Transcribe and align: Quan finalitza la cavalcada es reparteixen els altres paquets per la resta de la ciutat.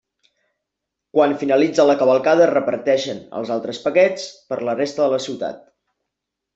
Quan 1.17 1.35
finalitza 1.43 1.85
la 1.91 1.97
cavalcada 2.01 2.45
es 2.47 2.51
reparteixen 2.53 3.23
els 3.43 3.55
altres 3.59 3.85
paquets 3.87 4.29
per 4.51 4.63
la 4.67 4.79
resta 4.85 5.07
de 5.07 5.15
la 5.17 5.25
ciutat. 5.31 5.67